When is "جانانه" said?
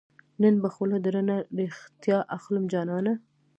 2.73-3.13